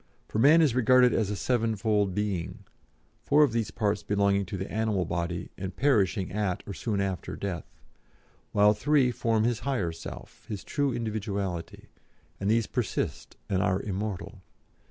For 0.27 0.39
man 0.39 0.63
is 0.63 0.73
regarded 0.73 1.13
as 1.13 1.29
a 1.29 1.35
sevenfold 1.35 2.15
being, 2.15 2.63
four 3.21 3.43
of 3.43 3.51
these 3.53 3.69
parts 3.69 4.01
belonging 4.01 4.47
to 4.47 4.57
the 4.57 4.67
animal 4.71 5.05
body, 5.05 5.51
and 5.59 5.75
perishing 5.75 6.31
at, 6.31 6.63
or 6.65 6.73
soon 6.73 6.99
after, 6.99 7.35
death; 7.35 7.65
while 8.51 8.73
three 8.73 9.11
form 9.11 9.43
his 9.43 9.59
higher 9.59 9.91
self, 9.91 10.45
his 10.47 10.63
true 10.63 10.91
individuality, 10.91 11.87
and 12.39 12.49
these 12.49 12.65
persist 12.65 13.37
and 13.47 13.61
are 13.61 13.79
immortal. 13.79 14.41